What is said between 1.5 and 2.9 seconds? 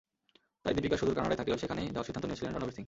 সেখানেই যাওয়ার সিদ্ধান্ত নিয়েছিলেন রণবীর সিং।